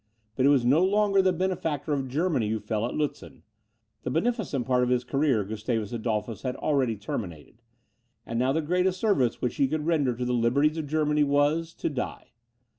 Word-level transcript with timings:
But 0.35 0.47
it 0.47 0.49
was 0.49 0.65
no 0.65 0.83
longer 0.83 1.21
the 1.21 1.31
benefactor 1.31 1.93
of 1.93 2.07
Germany 2.07 2.49
who 2.49 2.59
fell 2.59 2.87
at 2.87 2.95
Lutzen: 2.95 3.43
the 4.01 4.09
beneficent 4.09 4.65
part 4.65 4.81
of 4.81 4.89
his 4.89 5.03
career, 5.03 5.43
Gustavus 5.43 5.91
Adolphus 5.93 6.41
had 6.41 6.55
already 6.55 6.95
terminated; 6.97 7.61
and 8.25 8.39
now 8.39 8.51
the 8.51 8.63
greatest 8.63 8.99
service 8.99 9.43
which 9.43 9.57
he 9.57 9.67
could 9.67 9.85
render 9.85 10.15
to 10.15 10.25
the 10.25 10.33
liberties 10.33 10.79
of 10.79 10.87
Germany 10.87 11.23
was 11.23 11.71
to 11.75 11.87
die. 11.87 12.31